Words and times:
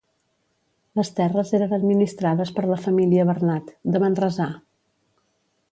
Les 0.99 1.11
terres 1.19 1.51
eren 1.57 1.75
administrades 1.77 2.55
per 2.57 2.65
la 2.71 2.81
família 2.87 3.27
Bernat, 3.33 3.71
de 3.97 4.05
Manresà. 4.07 4.49